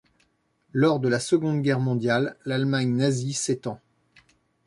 Lors 0.73 0.99
de 0.99 1.07
la 1.07 1.19
seconde 1.19 1.61
guerre 1.61 1.79
mondiale, 1.79 2.35
L’Allemagne 2.43 2.91
Nazie 2.95 3.33
s'étend. 3.33 3.79